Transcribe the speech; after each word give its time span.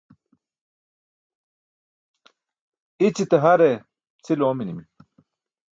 iciyaṭe 3.07 3.37
har 3.43 3.59
e 3.69 3.71
cʰil 4.23 4.39
oominimi 4.45 4.83